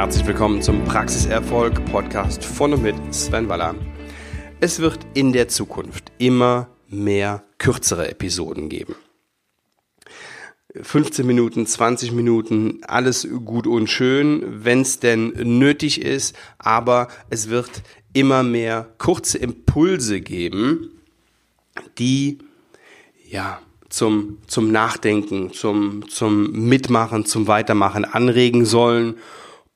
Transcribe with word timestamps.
Herzlich 0.00 0.26
willkommen 0.26 0.62
zum 0.62 0.82
Praxiserfolg 0.86 1.84
Podcast 1.92 2.42
von 2.42 2.72
und 2.72 2.82
mit 2.82 2.96
Sven 3.14 3.50
Waller. 3.50 3.74
Es 4.58 4.80
wird 4.80 4.98
in 5.12 5.34
der 5.34 5.48
Zukunft 5.48 6.10
immer 6.16 6.70
mehr 6.88 7.44
kürzere 7.58 8.10
Episoden 8.10 8.70
geben. 8.70 8.94
15 10.74 11.26
Minuten, 11.26 11.66
20 11.66 12.12
Minuten, 12.12 12.80
alles 12.88 13.28
gut 13.44 13.66
und 13.66 13.88
schön, 13.88 14.64
wenn 14.64 14.80
es 14.80 15.00
denn 15.00 15.34
nötig 15.58 16.00
ist, 16.00 16.34
aber 16.56 17.08
es 17.28 17.50
wird 17.50 17.82
immer 18.14 18.42
mehr 18.42 18.88
kurze 18.96 19.36
Impulse 19.36 20.22
geben, 20.22 20.92
die 21.98 22.38
ja 23.28 23.60
zum, 23.90 24.38
zum 24.46 24.72
Nachdenken, 24.72 25.52
zum, 25.52 26.08
zum 26.08 26.52
Mitmachen, 26.52 27.26
zum 27.26 27.48
Weitermachen 27.48 28.06
anregen 28.06 28.64
sollen. 28.64 29.16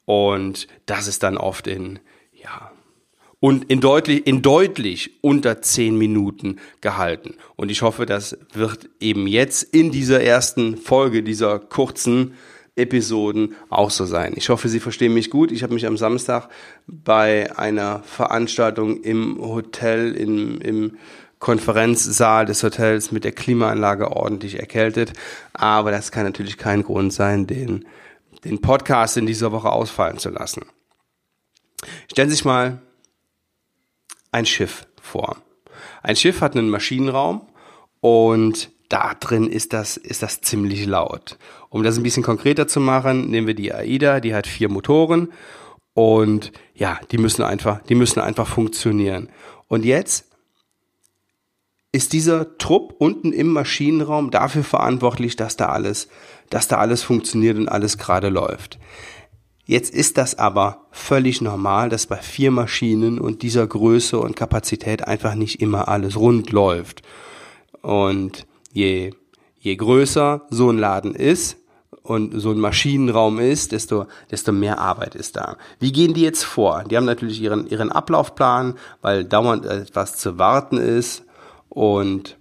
Und 0.04 0.66
das 0.86 1.06
ist 1.08 1.22
dann 1.22 1.36
oft 1.36 1.66
in, 1.66 1.98
ja, 2.32 2.70
und 3.40 3.70
in 3.70 3.80
deutlich, 3.80 4.26
in 4.26 4.40
deutlich 4.40 5.18
unter 5.20 5.60
zehn 5.60 5.98
Minuten 5.98 6.56
gehalten. 6.80 7.34
Und 7.56 7.70
ich 7.70 7.82
hoffe, 7.82 8.06
das 8.06 8.38
wird 8.54 8.88
eben 9.00 9.26
jetzt 9.26 9.62
in 9.62 9.90
dieser 9.90 10.22
ersten 10.22 10.78
Folge 10.78 11.22
dieser 11.22 11.58
kurzen 11.58 12.34
Episoden 12.76 13.54
auch 13.68 13.90
so 13.90 14.04
sein. 14.06 14.32
Ich 14.36 14.48
hoffe, 14.48 14.68
Sie 14.68 14.80
verstehen 14.80 15.14
mich 15.14 15.30
gut. 15.30 15.52
Ich 15.52 15.62
habe 15.62 15.74
mich 15.74 15.86
am 15.86 15.96
Samstag 15.96 16.48
bei 16.86 17.56
einer 17.56 18.02
Veranstaltung 18.02 19.02
im 19.02 19.38
Hotel, 19.38 20.12
im, 20.12 20.60
im 20.60 20.96
Konferenzsaal 21.38 22.46
des 22.46 22.62
Hotels 22.62 23.12
mit 23.12 23.24
der 23.24 23.32
Klimaanlage 23.32 24.10
ordentlich 24.10 24.58
erkältet. 24.58 25.12
Aber 25.52 25.90
das 25.90 26.10
kann 26.10 26.24
natürlich 26.24 26.56
kein 26.56 26.82
Grund 26.82 27.12
sein, 27.12 27.46
den, 27.46 27.84
den 28.44 28.60
Podcast 28.60 29.16
in 29.16 29.26
dieser 29.26 29.52
Woche 29.52 29.70
ausfallen 29.70 30.18
zu 30.18 30.30
lassen. 30.30 30.66
Stellen 32.10 32.28
Sie 32.28 32.36
sich 32.36 32.44
mal 32.44 32.82
ein 34.32 34.46
Schiff 34.46 34.86
vor. 35.00 35.36
Ein 36.02 36.16
Schiff 36.16 36.40
hat 36.40 36.56
einen 36.56 36.70
Maschinenraum 36.70 37.46
und 38.00 38.70
da 38.88 39.14
drin 39.14 39.48
ist 39.48 39.72
das, 39.72 39.96
ist 39.96 40.22
das 40.22 40.40
ziemlich 40.40 40.86
laut. 40.86 41.38
Um 41.70 41.82
das 41.82 41.96
ein 41.96 42.02
bisschen 42.02 42.22
konkreter 42.22 42.68
zu 42.68 42.80
machen, 42.80 43.30
nehmen 43.30 43.46
wir 43.46 43.54
die 43.54 43.72
AIDA, 43.72 44.20
die 44.20 44.34
hat 44.34 44.46
vier 44.46 44.68
Motoren 44.68 45.32
und 45.94 46.52
ja, 46.74 47.00
die 47.10 47.18
müssen 47.18 47.42
einfach, 47.42 47.82
die 47.82 47.94
müssen 47.94 48.20
einfach 48.20 48.46
funktionieren. 48.46 49.28
Und 49.68 49.84
jetzt 49.84 50.26
ist 51.92 52.12
dieser 52.12 52.58
Trupp 52.58 52.96
unten 52.98 53.32
im 53.32 53.48
Maschinenraum 53.48 54.32
dafür 54.32 54.64
verantwortlich, 54.64 55.36
dass 55.36 55.56
da 55.56 55.68
alles, 55.68 56.08
dass 56.50 56.68
da 56.68 56.78
alles 56.78 57.02
funktioniert 57.02 57.56
und 57.56 57.68
alles 57.68 57.98
gerade 57.98 58.28
läuft. 58.28 58.78
Jetzt 59.66 59.94
ist 59.94 60.18
das 60.18 60.38
aber 60.38 60.86
völlig 60.90 61.40
normal, 61.40 61.88
dass 61.88 62.06
bei 62.06 62.18
vier 62.18 62.50
Maschinen 62.50 63.18
und 63.18 63.42
dieser 63.42 63.66
Größe 63.66 64.18
und 64.18 64.36
Kapazität 64.36 65.06
einfach 65.06 65.34
nicht 65.34 65.60
immer 65.60 65.88
alles 65.88 66.16
rund 66.16 66.50
läuft. 66.52 67.02
Und 67.80 68.46
je, 68.72 69.12
je 69.58 69.76
größer 69.76 70.42
so 70.50 70.70
ein 70.70 70.78
Laden 70.78 71.14
ist 71.14 71.56
und 72.02 72.38
so 72.38 72.50
ein 72.50 72.60
Maschinenraum 72.60 73.38
ist, 73.38 73.72
desto, 73.72 74.06
desto 74.30 74.52
mehr 74.52 74.78
Arbeit 74.78 75.14
ist 75.14 75.36
da. 75.36 75.56
Wie 75.80 75.92
gehen 75.92 76.12
die 76.12 76.20
jetzt 76.20 76.44
vor? 76.44 76.84
Die 76.84 76.96
haben 76.98 77.06
natürlich 77.06 77.40
ihren, 77.40 77.66
ihren 77.66 77.90
Ablaufplan, 77.90 78.74
weil 79.00 79.24
dauernd 79.24 79.64
etwas 79.64 80.18
zu 80.18 80.38
warten 80.38 80.76
ist 80.76 81.24
und 81.70 82.36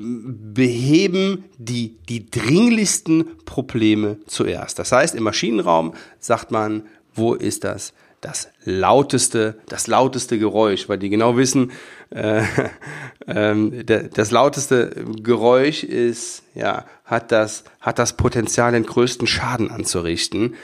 beheben 0.00 1.44
die, 1.58 1.96
die 2.08 2.30
dringlichsten 2.30 3.36
Probleme 3.44 4.18
zuerst. 4.26 4.78
Das 4.78 4.92
heißt, 4.92 5.14
im 5.14 5.24
Maschinenraum 5.24 5.94
sagt 6.18 6.50
man, 6.50 6.84
wo 7.14 7.34
ist 7.34 7.64
das? 7.64 7.92
Das 8.20 8.48
lauteste, 8.64 9.58
das 9.66 9.86
lauteste 9.86 10.38
Geräusch, 10.38 10.88
weil 10.88 10.98
die 10.98 11.08
genau 11.08 11.36
wissen, 11.36 11.72
äh, 12.10 12.42
äh, 13.26 13.84
das 13.84 14.30
lauteste 14.30 14.90
Geräusch 15.22 15.84
ist, 15.84 16.42
ja, 16.54 16.84
hat 17.04 17.32
das, 17.32 17.64
hat 17.80 17.98
das 17.98 18.16
Potenzial, 18.16 18.72
den 18.72 18.84
größten 18.84 19.26
Schaden 19.26 19.70
anzurichten. 19.70 20.54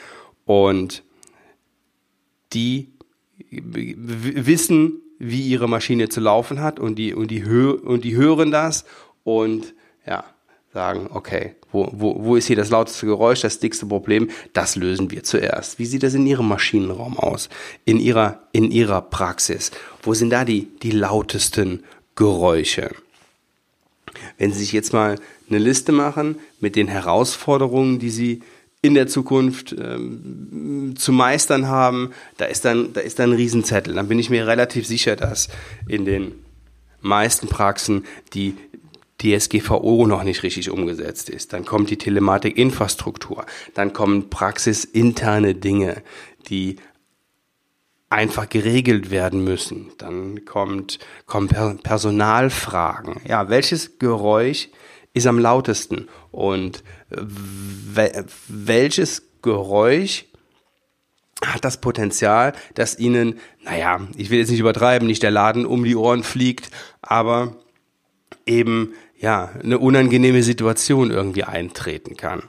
Und 0.44 1.02
die 2.52 2.92
wissen, 3.50 5.02
wie 5.18 5.48
ihre 5.48 5.68
Maschine 5.68 6.08
zu 6.08 6.20
laufen 6.20 6.60
hat 6.60 6.78
und 6.78 6.96
die, 6.96 7.14
und 7.14 7.30
die, 7.30 7.42
und 7.44 8.04
die 8.04 8.16
hören 8.16 8.50
das 8.50 8.84
und 9.26 9.74
ja, 10.06 10.24
sagen, 10.72 11.08
okay, 11.12 11.56
wo, 11.72 11.88
wo, 11.92 12.24
wo 12.24 12.36
ist 12.36 12.46
hier 12.46 12.54
das 12.54 12.70
lauteste 12.70 13.06
Geräusch, 13.06 13.40
das 13.40 13.58
dickste 13.58 13.86
Problem? 13.86 14.30
Das 14.52 14.76
lösen 14.76 15.10
wir 15.10 15.24
zuerst. 15.24 15.80
Wie 15.80 15.84
sieht 15.86 16.04
das 16.04 16.14
in 16.14 16.26
Ihrem 16.26 16.46
Maschinenraum 16.46 17.18
aus? 17.18 17.48
In 17.84 17.98
Ihrer, 17.98 18.42
in 18.52 18.70
Ihrer 18.70 19.02
Praxis? 19.02 19.72
Wo 20.02 20.14
sind 20.14 20.30
da 20.30 20.44
die, 20.44 20.68
die 20.80 20.92
lautesten 20.92 21.82
Geräusche? 22.14 22.94
Wenn 24.38 24.52
Sie 24.52 24.60
sich 24.60 24.72
jetzt 24.72 24.92
mal 24.92 25.16
eine 25.48 25.58
Liste 25.58 25.90
machen 25.90 26.36
mit 26.60 26.76
den 26.76 26.86
Herausforderungen, 26.86 27.98
die 27.98 28.10
Sie 28.10 28.42
in 28.80 28.94
der 28.94 29.08
Zukunft 29.08 29.74
ähm, 29.76 30.94
zu 30.96 31.10
meistern 31.10 31.66
haben, 31.66 32.12
da 32.36 32.44
ist 32.44 32.64
dann, 32.64 32.92
da 32.92 33.00
ist 33.00 33.18
dann 33.18 33.30
ein 33.30 33.36
Riesenzettel. 33.36 33.94
Dann 33.94 34.06
bin 34.06 34.20
ich 34.20 34.30
mir 34.30 34.46
relativ 34.46 34.86
sicher, 34.86 35.16
dass 35.16 35.48
in 35.88 36.04
den 36.04 36.32
meisten 37.00 37.48
Praxen 37.48 38.04
die 38.34 38.54
DSGVO 39.22 40.06
noch 40.06 40.24
nicht 40.24 40.42
richtig 40.42 40.70
umgesetzt 40.70 41.30
ist. 41.30 41.52
Dann 41.52 41.64
kommt 41.64 41.90
die 41.90 41.98
Telematikinfrastruktur. 41.98 43.46
Dann 43.74 43.92
kommen 43.92 44.28
praxisinterne 44.28 45.54
Dinge, 45.54 46.02
die 46.48 46.76
einfach 48.10 48.48
geregelt 48.48 49.10
werden 49.10 49.42
müssen. 49.42 49.92
Dann 49.98 50.44
kommt, 50.44 50.98
kommen 51.26 51.48
Personalfragen. 51.82 53.20
Ja, 53.26 53.48
welches 53.48 53.98
Geräusch 53.98 54.68
ist 55.12 55.26
am 55.26 55.38
lautesten? 55.38 56.08
Und 56.30 56.84
welches 58.48 59.22
Geräusch 59.42 60.26
hat 61.44 61.64
das 61.64 61.80
Potenzial, 61.80 62.52
dass 62.74 62.98
ihnen, 62.98 63.38
naja, 63.62 64.06
ich 64.16 64.30
will 64.30 64.38
jetzt 64.38 64.50
nicht 64.50 64.60
übertreiben, 64.60 65.06
nicht 65.06 65.22
der 65.22 65.30
Laden 65.30 65.66
um 65.66 65.84
die 65.84 65.96
Ohren 65.96 66.22
fliegt, 66.22 66.70
aber 67.02 67.56
eben, 68.46 68.94
ja, 69.18 69.50
eine 69.62 69.78
unangenehme 69.78 70.42
Situation 70.42 71.10
irgendwie 71.10 71.44
eintreten 71.44 72.16
kann. 72.16 72.42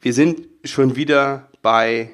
Wir 0.00 0.12
sind 0.12 0.48
schon 0.64 0.96
wieder 0.96 1.48
bei 1.62 2.10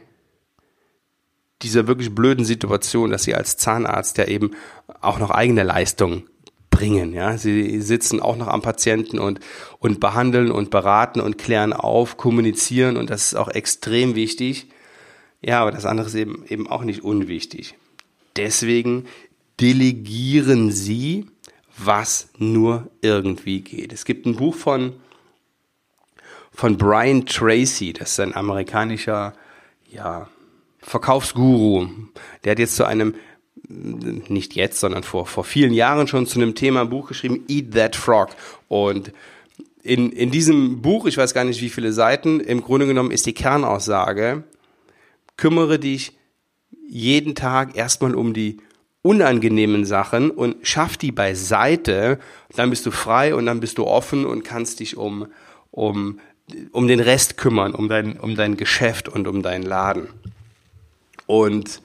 dieser 1.62 1.86
wirklich 1.86 2.14
blöden 2.14 2.44
Situation, 2.44 3.10
dass 3.10 3.24
sie 3.24 3.34
als 3.34 3.56
Zahnarzt 3.56 4.18
ja 4.18 4.24
eben 4.26 4.52
auch 5.00 5.18
noch 5.18 5.30
eigene 5.30 5.62
Leistung 5.62 6.24
bringen. 6.70 7.12
Ja, 7.12 7.36
sie 7.36 7.80
sitzen 7.80 8.20
auch 8.20 8.36
noch 8.36 8.48
am 8.48 8.62
Patienten 8.62 9.18
und 9.18 9.40
und 9.78 10.00
behandeln 10.00 10.50
und 10.50 10.70
beraten 10.70 11.20
und 11.20 11.36
klären 11.36 11.72
auf, 11.72 12.16
kommunizieren 12.16 12.96
und 12.96 13.10
das 13.10 13.26
ist 13.26 13.34
auch 13.34 13.48
extrem 13.48 14.14
wichtig. 14.14 14.68
Ja, 15.42 15.60
aber 15.60 15.72
das 15.72 15.86
andere 15.86 16.06
ist 16.06 16.14
eben 16.14 16.44
eben 16.46 16.68
auch 16.68 16.84
nicht 16.84 17.02
unwichtig. 17.02 17.74
Deswegen 18.36 19.06
delegieren 19.60 20.70
Sie, 20.70 21.26
was 21.78 22.28
nur 22.38 22.90
irgendwie 23.00 23.60
geht. 23.60 23.92
Es 23.92 24.04
gibt 24.04 24.26
ein 24.26 24.36
Buch 24.36 24.54
von 24.54 24.94
von 26.52 26.76
Brian 26.76 27.24
Tracy, 27.26 27.92
das 27.92 28.10
ist 28.10 28.20
ein 28.20 28.34
amerikanischer 28.34 29.32
ja, 29.90 30.28
Verkaufsguru. 30.80 31.88
Der 32.44 32.52
hat 32.52 32.58
jetzt 32.58 32.76
zu 32.76 32.84
einem 32.84 33.14
nicht 33.68 34.54
jetzt, 34.54 34.80
sondern 34.80 35.02
vor, 35.02 35.26
vor 35.26 35.44
vielen 35.44 35.72
Jahren 35.72 36.08
schon 36.08 36.26
zu 36.26 36.38
einem 36.38 36.54
Thema 36.54 36.82
ein 36.82 36.90
Buch 36.90 37.08
geschrieben, 37.08 37.44
Eat 37.48 37.72
That 37.74 37.96
Frog. 37.96 38.30
Und 38.68 39.12
in, 39.82 40.10
in 40.10 40.30
diesem 40.30 40.82
Buch, 40.82 41.06
ich 41.06 41.16
weiß 41.16 41.34
gar 41.34 41.44
nicht 41.44 41.62
wie 41.62 41.70
viele 41.70 41.92
Seiten, 41.92 42.40
im 42.40 42.62
Grunde 42.62 42.86
genommen 42.86 43.10
ist 43.10 43.26
die 43.26 43.34
Kernaussage, 43.34 44.44
kümmere 45.36 45.78
dich 45.78 46.12
jeden 46.88 47.34
Tag 47.34 47.76
erstmal 47.76 48.14
um 48.14 48.34
die 48.34 48.58
unangenehmen 49.02 49.84
Sachen 49.84 50.30
und 50.30 50.56
schaff 50.66 50.96
die 50.96 51.12
beiseite, 51.12 52.18
dann 52.54 52.70
bist 52.70 52.84
du 52.84 52.90
frei 52.90 53.34
und 53.34 53.46
dann 53.46 53.60
bist 53.60 53.78
du 53.78 53.86
offen 53.86 54.26
und 54.26 54.44
kannst 54.44 54.80
dich 54.80 54.96
um, 54.96 55.26
um, 55.70 56.20
um 56.72 56.86
den 56.86 57.00
Rest 57.00 57.36
kümmern, 57.36 57.74
um 57.74 57.88
dein, 57.88 58.18
um 58.18 58.36
dein 58.36 58.56
Geschäft 58.56 59.08
und 59.08 59.26
um 59.26 59.42
deinen 59.42 59.64
Laden. 59.64 60.08
Und 61.26 61.80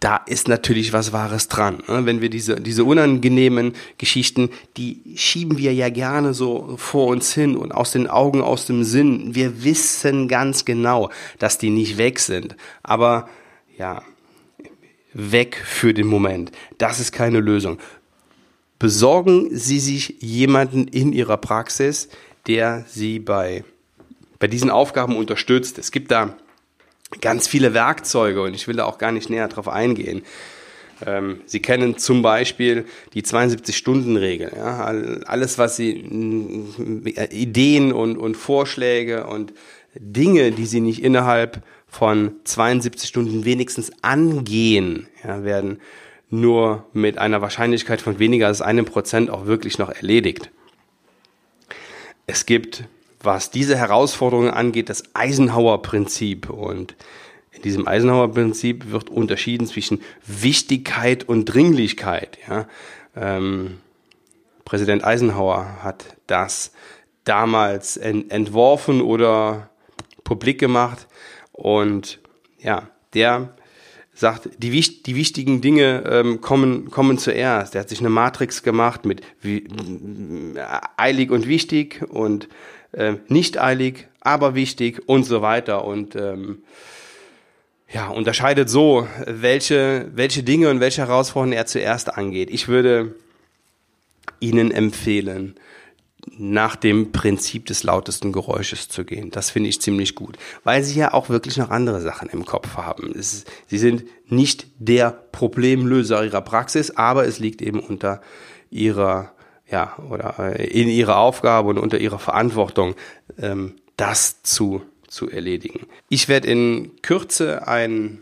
da 0.00 0.16
ist 0.16 0.48
natürlich 0.48 0.94
was 0.94 1.12
Wahres 1.12 1.48
dran. 1.48 1.82
Ne? 1.86 2.06
Wenn 2.06 2.22
wir 2.22 2.30
diese, 2.30 2.56
diese 2.56 2.84
unangenehmen 2.84 3.74
Geschichten, 3.98 4.48
die 4.78 5.02
schieben 5.14 5.58
wir 5.58 5.74
ja 5.74 5.90
gerne 5.90 6.32
so 6.32 6.74
vor 6.78 7.08
uns 7.08 7.34
hin 7.34 7.54
und 7.54 7.72
aus 7.72 7.92
den 7.92 8.08
Augen, 8.08 8.40
aus 8.40 8.64
dem 8.64 8.82
Sinn. 8.82 9.34
Wir 9.34 9.62
wissen 9.62 10.26
ganz 10.26 10.64
genau, 10.64 11.10
dass 11.38 11.58
die 11.58 11.68
nicht 11.68 11.98
weg 11.98 12.18
sind. 12.18 12.56
Aber 12.82 13.28
ja, 13.76 14.02
weg 15.12 15.60
für 15.64 15.94
den 15.94 16.06
Moment. 16.06 16.52
Das 16.78 17.00
ist 17.00 17.12
keine 17.12 17.40
Lösung. 17.40 17.78
Besorgen 18.78 19.48
Sie 19.52 19.80
sich 19.80 20.16
jemanden 20.20 20.88
in 20.88 21.12
Ihrer 21.12 21.36
Praxis, 21.36 22.08
der 22.46 22.84
Sie 22.88 23.18
bei 23.18 23.64
bei 24.40 24.48
diesen 24.48 24.70
Aufgaben 24.70 25.16
unterstützt. 25.16 25.78
Es 25.78 25.92
gibt 25.92 26.10
da 26.10 26.36
ganz 27.20 27.46
viele 27.46 27.74
Werkzeuge 27.74 28.42
und 28.42 28.54
ich 28.54 28.66
will 28.66 28.76
da 28.76 28.86
auch 28.86 28.98
gar 28.98 29.12
nicht 29.12 29.30
näher 29.30 29.46
drauf 29.46 29.68
eingehen. 29.68 30.22
Ähm, 31.06 31.42
Sie 31.46 31.60
kennen 31.60 31.98
zum 31.98 32.22
Beispiel 32.22 32.86
die 33.14 33.22
72-Stunden-Regel. 33.22 34.52
Ja? 34.56 34.84
Alles, 35.26 35.58
was 35.58 35.76
Sie, 35.76 35.92
Ideen 35.92 37.92
und, 37.92 38.16
und 38.16 38.36
Vorschläge 38.36 39.26
und 39.26 39.52
Dinge, 39.94 40.52
die 40.52 40.66
Sie 40.66 40.80
nicht 40.80 41.02
innerhalb 41.02 41.62
von 41.90 42.36
72 42.44 43.08
Stunden 43.08 43.44
wenigstens 43.44 43.90
angehen, 44.02 45.08
ja, 45.24 45.42
werden 45.42 45.80
nur 46.30 46.86
mit 46.92 47.18
einer 47.18 47.42
Wahrscheinlichkeit 47.42 48.00
von 48.00 48.20
weniger 48.20 48.46
als 48.46 48.62
einem 48.62 48.84
Prozent 48.84 49.28
auch 49.28 49.46
wirklich 49.46 49.78
noch 49.78 49.90
erledigt. 49.90 50.50
Es 52.26 52.46
gibt, 52.46 52.84
was 53.20 53.50
diese 53.50 53.76
Herausforderungen 53.76 54.50
angeht, 54.50 54.88
das 54.88 55.02
Eisenhower-Prinzip 55.14 56.48
und 56.48 56.94
in 57.50 57.62
diesem 57.62 57.88
Eisenhower-Prinzip 57.88 58.92
wird 58.92 59.10
unterschieden 59.10 59.66
zwischen 59.66 60.00
Wichtigkeit 60.24 61.28
und 61.28 61.46
Dringlichkeit. 61.46 62.38
Ja. 62.48 62.68
Ähm, 63.16 63.78
Präsident 64.64 65.02
Eisenhower 65.02 65.82
hat 65.82 66.16
das 66.28 66.70
damals 67.24 67.96
entworfen 67.96 69.00
oder 69.00 69.70
publik 70.22 70.60
gemacht 70.60 71.08
und 71.60 72.18
ja, 72.58 72.88
der 73.14 73.50
sagt, 74.14 74.50
die, 74.58 74.70
die 74.70 75.16
wichtigen 75.16 75.60
Dinge 75.60 76.04
ähm, 76.06 76.40
kommen, 76.40 76.90
kommen 76.90 77.18
zuerst. 77.18 77.74
Er 77.74 77.82
hat 77.82 77.88
sich 77.88 78.00
eine 78.00 78.10
Matrix 78.10 78.62
gemacht 78.62 79.04
mit 79.04 79.22
wie, 79.40 79.66
eilig 80.96 81.30
und 81.30 81.46
wichtig 81.46 82.02
und 82.08 82.48
äh, 82.92 83.14
nicht 83.28 83.60
eilig, 83.60 84.08
aber 84.20 84.54
wichtig 84.54 85.02
und 85.06 85.24
so 85.24 85.42
weiter. 85.42 85.84
Und 85.84 86.16
ähm, 86.16 86.62
ja, 87.92 88.08
unterscheidet 88.08 88.68
so, 88.68 89.06
welche, 89.26 90.10
welche 90.14 90.42
Dinge 90.42 90.70
und 90.70 90.80
welche 90.80 91.02
Herausforderungen 91.02 91.56
er 91.56 91.66
zuerst 91.66 92.16
angeht. 92.16 92.50
Ich 92.50 92.68
würde 92.68 93.14
Ihnen 94.38 94.70
empfehlen, 94.70 95.56
nach 96.36 96.76
dem 96.76 97.12
Prinzip 97.12 97.66
des 97.66 97.82
lautesten 97.82 98.32
Geräusches 98.32 98.88
zu 98.88 99.04
gehen. 99.04 99.30
Das 99.30 99.50
finde 99.50 99.68
ich 99.68 99.80
ziemlich 99.80 100.14
gut, 100.14 100.36
weil 100.64 100.82
sie 100.82 100.98
ja 100.98 101.14
auch 101.14 101.28
wirklich 101.28 101.56
noch 101.56 101.70
andere 101.70 102.00
Sachen 102.00 102.28
im 102.28 102.44
Kopf 102.44 102.76
haben. 102.76 103.12
Ist, 103.12 103.50
sie 103.66 103.78
sind 103.78 104.04
nicht 104.26 104.66
der 104.78 105.10
Problemlöser 105.10 106.24
ihrer 106.24 106.42
Praxis, 106.42 106.90
aber 106.92 107.26
es 107.26 107.38
liegt 107.38 107.62
eben 107.62 107.80
unter 107.80 108.20
ihrer, 108.70 109.32
ja, 109.70 109.96
oder 110.08 110.38
äh, 110.38 110.66
in 110.66 110.88
ihrer 110.88 111.18
Aufgabe 111.18 111.70
und 111.70 111.78
unter 111.78 111.98
ihrer 111.98 112.18
Verantwortung, 112.18 112.94
ähm, 113.38 113.74
das 113.96 114.42
zu 114.42 114.82
zu 115.10 115.28
erledigen. 115.28 115.86
Ich 116.08 116.28
werde 116.28 116.48
in 116.48 117.02
Kürze 117.02 117.66
ein, 117.66 118.20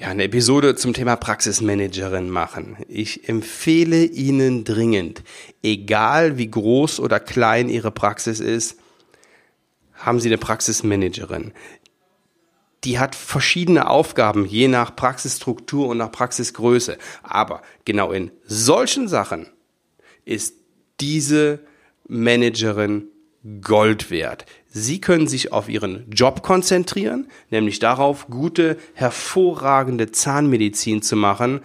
ja, 0.00 0.08
eine 0.08 0.24
Episode 0.24 0.76
zum 0.76 0.94
Thema 0.94 1.16
Praxismanagerin 1.16 2.30
machen. 2.30 2.78
Ich 2.88 3.28
empfehle 3.28 4.04
Ihnen 4.04 4.64
dringend, 4.64 5.22
egal 5.62 6.38
wie 6.38 6.50
groß 6.50 7.00
oder 7.00 7.20
klein 7.20 7.68
Ihre 7.68 7.90
Praxis 7.90 8.40
ist, 8.40 8.78
haben 9.92 10.18
Sie 10.18 10.30
eine 10.30 10.38
Praxismanagerin. 10.38 11.52
Die 12.84 12.98
hat 12.98 13.14
verschiedene 13.14 13.90
Aufgaben, 13.90 14.46
je 14.46 14.68
nach 14.68 14.96
Praxisstruktur 14.96 15.86
und 15.88 15.98
nach 15.98 16.10
Praxisgröße. 16.10 16.96
Aber 17.22 17.60
genau 17.84 18.10
in 18.10 18.30
solchen 18.44 19.06
Sachen 19.06 19.48
ist 20.24 20.54
diese 20.98 21.60
Managerin 22.08 23.08
Gold 23.60 24.10
wert. 24.10 24.46
Sie 24.72 25.00
können 25.00 25.26
sich 25.26 25.52
auf 25.52 25.68
Ihren 25.68 26.08
Job 26.10 26.42
konzentrieren, 26.42 27.26
nämlich 27.50 27.80
darauf, 27.80 28.28
gute, 28.28 28.78
hervorragende 28.94 30.12
Zahnmedizin 30.12 31.02
zu 31.02 31.16
machen 31.16 31.60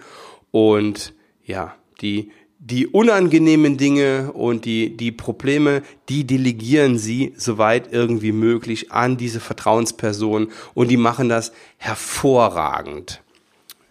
und 0.50 1.14
ja, 1.44 1.76
die, 2.00 2.32
die 2.58 2.88
unangenehmen 2.88 3.76
Dinge 3.76 4.32
und 4.32 4.64
die, 4.64 4.96
die 4.96 5.12
Probleme, 5.12 5.82
die 6.08 6.26
delegieren 6.26 6.98
Sie 6.98 7.32
soweit 7.36 7.92
irgendwie 7.92 8.32
möglich 8.32 8.90
an 8.90 9.16
diese 9.16 9.38
Vertrauensperson 9.38 10.48
und 10.74 10.88
die 10.88 10.96
machen 10.96 11.28
das 11.28 11.52
hervorragend. 11.76 13.22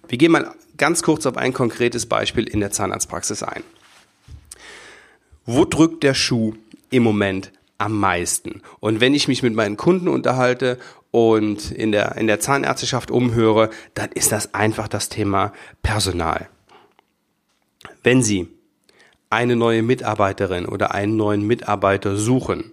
Wir 0.10 0.18
gehen 0.18 0.34
mal 0.34 0.54
ganz 0.76 1.04
kurz 1.04 1.26
auf 1.26 1.38
ein 1.38 1.54
konkretes 1.54 2.06
Beispiel 2.06 2.48
in 2.50 2.60
der 2.60 2.72
Zahnarztpraxis 2.72 3.44
ein. 3.44 3.64
Wo 5.46 5.64
drückt 5.64 6.04
der 6.04 6.16
Schuh 6.16 6.54
im 6.90 7.04
Moment 7.04 7.54
am 7.78 8.00
meisten. 8.00 8.62
Und 8.80 9.02
wenn 9.02 9.14
ich 9.14 9.28
mich 9.28 9.44
mit 9.44 9.54
meinen 9.54 9.78
Kunden 9.78 10.08
unterhalte 10.08 10.78
und 11.12 11.72
in 11.72 11.92
der, 11.92 12.16
in 12.18 12.28
der 12.28 12.40
Zahnärzteschaft 12.40 13.12
umhöre, 13.12 13.70
dann 13.94 14.12
ist 14.12 14.32
das 14.32 14.54
einfach 14.54 14.88
das 14.88 15.10
Thema 15.10 15.54
Personal. 15.84 16.50
Wenn 18.04 18.24
Sie 18.24 18.48
eine 19.30 19.56
neue 19.56 19.84
Mitarbeiterin 19.84 20.66
oder 20.66 20.94
einen 20.94 21.18
neuen 21.18 21.46
Mitarbeiter 21.46 22.16
suchen, 22.16 22.72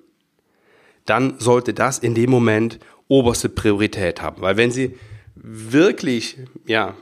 dann 1.07 1.39
sollte 1.39 1.75
das 1.75 1.99
in 1.99 2.15
dem 2.15 2.31
Moment 2.31 2.79
oberste 3.09 3.49
Priorität 3.49 4.23
haben. 4.23 4.41
Weil 4.43 4.57
wenn 4.57 4.71
Sie 4.71 4.97
wirklich, 5.35 6.39
ja, 6.67 6.95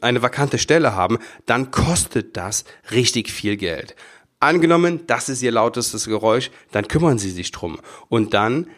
eine 0.00 0.22
vakante 0.22 0.58
Stelle 0.58 0.94
haben, 0.94 1.18
dann 1.46 1.70
kostet 1.70 2.36
das 2.36 2.64
richtig 2.90 3.30
viel 3.30 3.56
Geld. 3.56 3.94
Angenommen, 4.40 5.00
das 5.06 5.28
ist 5.28 5.42
Ihr 5.42 5.52
lautestes 5.52 6.06
Geräusch, 6.06 6.50
dann 6.70 6.86
kümmern 6.86 7.18
Sie 7.18 7.30
sich 7.30 7.50
drum. 7.50 7.78
Und 8.08 8.34
dann 8.34 8.68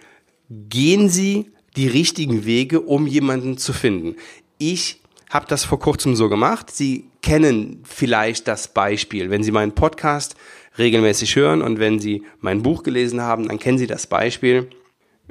gehen 0.48 1.08
Sie 1.08 1.52
die 1.76 1.86
richtigen 1.86 2.44
Wege, 2.44 2.80
um 2.80 3.06
jemanden 3.06 3.58
zu 3.58 3.72
finden. 3.72 4.16
Ich 4.58 5.00
habe 5.28 5.46
das 5.46 5.64
vor 5.64 5.78
kurzem 5.78 6.16
so 6.16 6.28
gemacht. 6.28 6.70
Sie 6.70 7.04
kennen 7.22 7.82
vielleicht 7.84 8.48
das 8.48 8.68
Beispiel. 8.68 9.30
Wenn 9.30 9.42
Sie 9.42 9.52
meinen 9.52 9.72
Podcast 9.72 10.34
regelmäßig 10.78 11.36
hören 11.36 11.62
und 11.62 11.78
wenn 11.78 12.00
Sie 12.00 12.24
mein 12.40 12.62
Buch 12.62 12.82
gelesen 12.82 13.20
haben, 13.20 13.48
dann 13.48 13.58
kennen 13.58 13.78
Sie 13.78 13.86
das 13.86 14.06
Beispiel. 14.06 14.70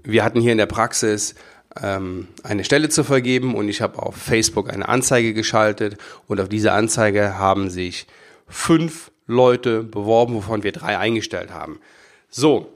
Wir 0.04 0.24
hatten 0.24 0.40
hier 0.40 0.54
in 0.54 0.58
der 0.58 0.66
Praxis 0.68 1.36
ähm, 1.82 2.28
eine 2.44 2.64
Stelle 2.64 2.90
zu 2.90 3.04
vergeben 3.04 3.56
und 3.56 3.68
ich 3.68 3.82
habe 3.82 4.02
auf 4.02 4.16
Facebook 4.16 4.72
eine 4.72 4.88
Anzeige 4.88 5.34
geschaltet 5.34 5.98
und 6.28 6.40
auf 6.40 6.50
diese 6.50 6.72
Anzeige 6.72 7.38
haben 7.38 7.70
sich 7.70 8.08
fünf 8.48 9.12
Leute 9.30 9.84
beworben, 9.84 10.34
wovon 10.34 10.64
wir 10.64 10.72
drei 10.72 10.98
eingestellt 10.98 11.52
haben. 11.54 11.80
So, 12.30 12.74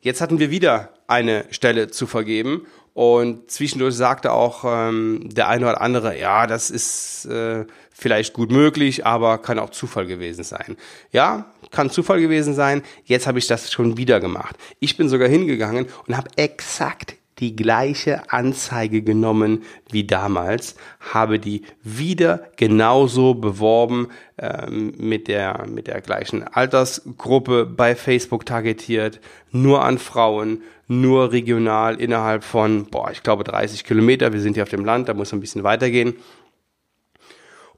jetzt 0.00 0.20
hatten 0.20 0.38
wir 0.38 0.50
wieder 0.50 0.88
eine 1.06 1.44
Stelle 1.50 1.88
zu 1.88 2.06
vergeben 2.06 2.66
und 2.94 3.50
zwischendurch 3.50 3.94
sagte 3.94 4.32
auch 4.32 4.64
ähm, 4.66 5.28
der 5.30 5.48
eine 5.48 5.66
oder 5.66 5.80
andere, 5.80 6.18
ja, 6.18 6.46
das 6.46 6.70
ist 6.70 7.26
äh, 7.26 7.66
vielleicht 7.90 8.32
gut 8.32 8.50
möglich, 8.50 9.06
aber 9.06 9.38
kann 9.38 9.58
auch 9.58 9.70
Zufall 9.70 10.06
gewesen 10.06 10.44
sein. 10.44 10.76
Ja, 11.10 11.52
kann 11.70 11.90
Zufall 11.90 12.20
gewesen 12.20 12.54
sein. 12.54 12.82
Jetzt 13.04 13.26
habe 13.26 13.38
ich 13.38 13.46
das 13.46 13.70
schon 13.70 13.96
wieder 13.96 14.18
gemacht. 14.18 14.56
Ich 14.80 14.96
bin 14.96 15.08
sogar 15.08 15.28
hingegangen 15.28 15.86
und 16.06 16.16
habe 16.16 16.30
exakt 16.36 17.16
die 17.42 17.56
gleiche 17.56 18.30
Anzeige 18.32 19.02
genommen 19.02 19.64
wie 19.90 20.06
damals, 20.06 20.76
habe 21.00 21.40
die 21.40 21.62
wieder 21.82 22.48
genauso 22.56 23.34
beworben, 23.34 24.08
ähm, 24.38 24.94
mit, 24.96 25.26
der, 25.26 25.66
mit 25.66 25.88
der 25.88 26.00
gleichen 26.00 26.44
Altersgruppe 26.44 27.66
bei 27.66 27.96
Facebook 27.96 28.46
targetiert, 28.46 29.20
nur 29.50 29.84
an 29.84 29.98
Frauen, 29.98 30.62
nur 30.86 31.32
regional 31.32 32.00
innerhalb 32.00 32.44
von, 32.44 32.86
boah, 32.86 33.10
ich 33.10 33.24
glaube 33.24 33.42
30 33.42 33.82
Kilometer, 33.82 34.32
wir 34.32 34.40
sind 34.40 34.54
hier 34.54 34.62
auf 34.62 34.68
dem 34.68 34.84
Land, 34.84 35.08
da 35.08 35.14
muss 35.14 35.32
ein 35.32 35.40
bisschen 35.40 35.64
weitergehen. 35.64 36.14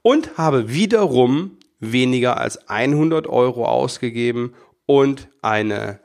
Und 0.03 0.37
habe 0.37 0.71
wiederum 0.71 1.57
weniger 1.79 2.37
als 2.37 2.69
100 2.69 3.25
Euro 3.25 3.65
ausgegeben 3.65 4.53
und 4.85 5.27
eine 5.41 5.99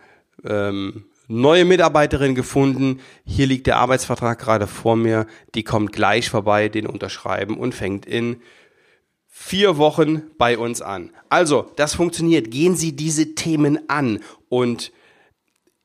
ähm, 0.45 1.05
neue 1.31 1.65
Mitarbeiterin 1.65 2.35
gefunden. 2.35 3.01
Hier 3.25 3.47
liegt 3.47 3.67
der 3.67 3.77
Arbeitsvertrag 3.77 4.39
gerade 4.39 4.67
vor 4.67 4.97
mir. 4.97 5.27
Die 5.55 5.63
kommt 5.63 5.93
gleich 5.93 6.29
vorbei, 6.29 6.69
den 6.69 6.87
unterschreiben 6.87 7.57
und 7.57 7.75
fängt 7.75 8.05
in 8.05 8.43
vier 9.29 9.79
Wochen 9.79 10.23
bei 10.37 10.59
uns 10.59 10.83
an. 10.83 11.11
Also, 11.29 11.71
das 11.77 11.95
funktioniert. 11.95 12.51
Gehen 12.51 12.75
Sie 12.75 12.97
diese 12.97 13.35
Themen 13.35 13.89
an 13.89 14.21
und 14.49 14.93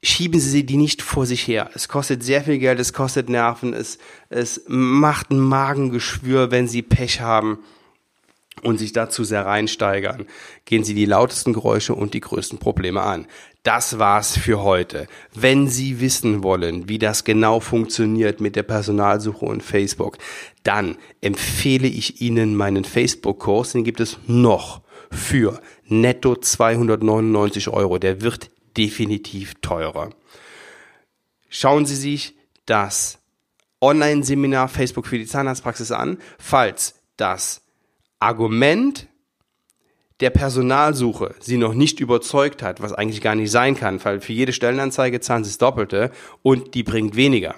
schieben 0.03 0.39
Sie 0.39 0.65
die 0.65 0.77
nicht 0.77 1.01
vor 1.01 1.25
sich 1.25 1.47
her. 1.47 1.69
Es 1.75 1.87
kostet 1.87 2.23
sehr 2.23 2.43
viel 2.43 2.57
Geld, 2.57 2.79
es 2.79 2.93
kostet 2.93 3.29
Nerven, 3.29 3.73
es, 3.73 3.99
es 4.29 4.63
macht 4.67 5.29
ein 5.29 5.39
Magengeschwür, 5.39 6.51
wenn 6.51 6.67
Sie 6.67 6.81
Pech 6.81 7.21
haben 7.21 7.59
und 8.63 8.77
sich 8.77 8.93
dazu 8.93 9.23
sehr 9.23 9.45
reinsteigern, 9.45 10.25
gehen 10.65 10.83
Sie 10.83 10.93
die 10.93 11.05
lautesten 11.05 11.53
Geräusche 11.53 11.93
und 11.93 12.13
die 12.13 12.21
größten 12.21 12.59
Probleme 12.59 13.01
an. 13.01 13.27
Das 13.63 13.97
war's 13.97 14.37
für 14.37 14.61
heute. 14.61 15.07
Wenn 15.33 15.67
Sie 15.67 15.99
wissen 15.99 16.43
wollen, 16.43 16.87
wie 16.87 16.99
das 16.99 17.23
genau 17.23 17.59
funktioniert 17.59 18.39
mit 18.39 18.55
der 18.55 18.63
Personalsuche 18.63 19.45
und 19.45 19.63
Facebook, 19.63 20.17
dann 20.63 20.97
empfehle 21.21 21.87
ich 21.87 22.21
Ihnen 22.21 22.55
meinen 22.55 22.85
Facebook-Kurs. 22.85 23.71
Den 23.71 23.83
gibt 23.83 23.99
es 23.99 24.17
noch 24.27 24.81
für 25.11 25.59
netto 25.87 26.35
299 26.35 27.69
Euro. 27.69 27.97
Der 27.97 28.21
wird 28.21 28.51
definitiv 28.77 29.55
teurer. 29.61 30.09
schauen 31.49 31.85
Sie 31.85 31.95
sich 31.95 32.35
das 32.65 33.19
Online-Seminar 33.81 34.67
Facebook 34.67 35.07
für 35.07 35.17
die 35.17 35.25
Zahnarztpraxis 35.25 35.91
an, 35.91 36.17
falls 36.37 36.95
das 37.17 37.61
Argument 38.25 39.07
der 40.21 40.29
Personalsuche 40.29 41.35
sie 41.39 41.57
noch 41.57 41.73
nicht 41.73 41.99
überzeugt 41.99 42.63
hat, 42.63 42.81
was 42.81 42.93
eigentlich 42.93 43.21
gar 43.21 43.35
nicht 43.35 43.51
sein 43.51 43.75
kann, 43.75 44.03
weil 44.03 44.21
für 44.21 44.33
jede 44.33 44.53
Stellenanzeige 44.53 45.19
zahlen 45.19 45.43
sie 45.43 45.49
das 45.49 45.57
Doppelte 45.57 46.11
und 46.41 46.73
die 46.73 46.83
bringt 46.83 47.15
weniger. 47.15 47.55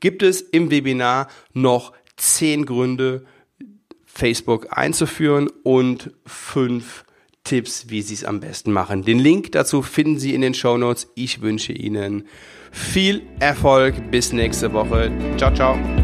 Gibt 0.00 0.22
es 0.22 0.40
im 0.40 0.70
Webinar 0.70 1.28
noch 1.52 1.92
zehn 2.16 2.66
Gründe, 2.66 3.24
Facebook 4.04 4.76
einzuführen 4.76 5.48
und 5.62 6.10
fünf 6.26 7.04
Tipps, 7.44 7.88
wie 7.88 8.02
Sie 8.02 8.14
es 8.14 8.24
am 8.24 8.40
besten 8.40 8.72
machen. 8.72 9.02
Den 9.02 9.18
Link 9.18 9.52
dazu 9.52 9.82
finden 9.82 10.18
Sie 10.18 10.34
in 10.34 10.42
den 10.42 10.54
Show 10.54 10.76
Notes. 10.76 11.08
Ich 11.14 11.40
wünsche 11.40 11.72
Ihnen 11.72 12.26
viel 12.70 13.22
Erfolg. 13.40 14.10
Bis 14.10 14.32
nächste 14.32 14.72
Woche. 14.72 15.10
Ciao, 15.36 15.52
ciao. 15.52 16.01